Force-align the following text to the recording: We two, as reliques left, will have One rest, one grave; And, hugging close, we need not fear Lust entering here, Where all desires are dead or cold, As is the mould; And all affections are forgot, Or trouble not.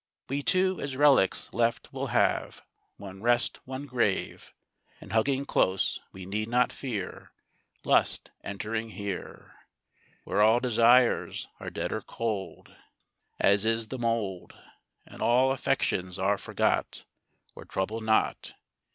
We 0.29 0.41
two, 0.41 0.79
as 0.81 0.97
reliques 0.97 1.53
left, 1.53 1.93
will 1.93 2.07
have 2.07 2.63
One 2.97 3.21
rest, 3.21 3.59
one 3.67 3.85
grave; 3.85 4.51
And, 4.99 5.13
hugging 5.13 5.45
close, 5.45 5.99
we 6.11 6.25
need 6.25 6.47
not 6.47 6.73
fear 6.73 7.33
Lust 7.83 8.31
entering 8.43 8.89
here, 8.89 9.53
Where 10.23 10.41
all 10.41 10.59
desires 10.59 11.47
are 11.59 11.69
dead 11.69 11.91
or 11.91 12.01
cold, 12.01 12.75
As 13.39 13.63
is 13.63 13.89
the 13.89 13.99
mould; 13.99 14.57
And 15.05 15.21
all 15.21 15.51
affections 15.51 16.17
are 16.17 16.39
forgot, 16.39 17.05
Or 17.53 17.63
trouble 17.63 18.01
not. 18.01 18.55